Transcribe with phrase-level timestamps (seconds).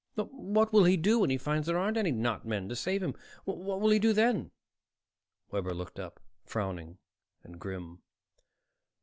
[0.15, 3.03] "But what will he do when he finds there aren't any 'not men' to save
[3.03, 3.13] him?
[3.45, 4.49] What will he do then?"
[5.51, 6.97] Webber looked up, frowning
[7.43, 8.01] and grim.